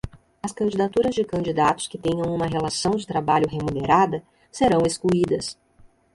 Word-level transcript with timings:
As 0.41 0.51
candidaturas 0.51 1.13
de 1.13 1.23
candidatos 1.23 1.87
que 1.87 1.95
tenham 1.95 2.33
uma 2.33 2.47
relação 2.47 2.95
de 2.95 3.05
trabalho 3.05 3.47
remunerada 3.47 4.23
serão 4.51 4.81
excluídas. 4.83 5.55